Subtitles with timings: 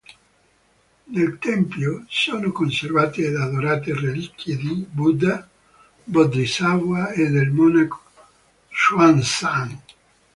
[1.11, 5.47] Nel tempio, sono conservate ed adorate, reliquie di Buddha,
[6.05, 7.99] bodhisattva e del monaco
[8.71, 9.77] Xuánzàng.